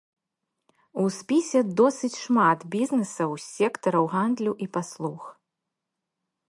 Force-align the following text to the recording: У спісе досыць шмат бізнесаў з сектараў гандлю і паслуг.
У 1.03 1.03
спісе 1.17 1.59
досыць 1.81 2.15
шмат 2.23 2.59
бізнесаў 2.79 3.31
з 3.43 3.49
сектараў 3.59 4.03
гандлю 4.17 4.53
і 4.67 4.71
паслуг. 4.79 5.21